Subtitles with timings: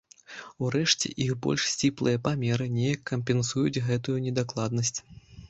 [0.67, 4.97] Урэшце іх больш сціплыя памеры неяк кампенсуюць гэтую недакладнасць.